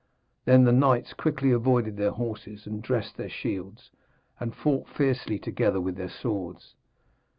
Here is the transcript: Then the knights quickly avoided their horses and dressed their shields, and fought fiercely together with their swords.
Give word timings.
Then 0.45 0.63
the 0.63 0.71
knights 0.71 1.13
quickly 1.13 1.51
avoided 1.51 1.95
their 1.95 2.09
horses 2.09 2.65
and 2.65 2.81
dressed 2.81 3.17
their 3.17 3.29
shields, 3.29 3.91
and 4.39 4.55
fought 4.55 4.89
fiercely 4.89 5.37
together 5.37 5.79
with 5.79 5.95
their 5.95 6.09
swords. 6.09 6.73